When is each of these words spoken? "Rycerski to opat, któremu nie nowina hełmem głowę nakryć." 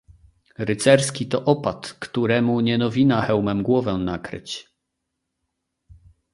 "Rycerski 0.59 1.25
to 1.25 1.43
opat, 1.45 1.93
któremu 1.99 2.61
nie 2.61 2.77
nowina 2.77 3.21
hełmem 3.21 3.63
głowę 3.63 3.93
nakryć." 3.93 4.69